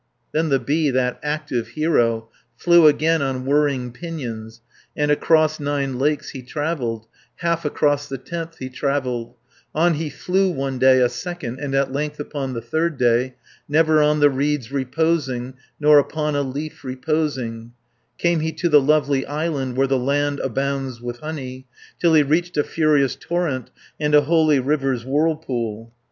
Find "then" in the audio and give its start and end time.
0.31-0.49